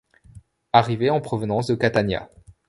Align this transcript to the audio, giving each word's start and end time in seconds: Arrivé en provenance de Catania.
Arrivé 0.73 1.11
en 1.11 1.21
provenance 1.21 1.67
de 1.67 1.75
Catania. 1.75 2.27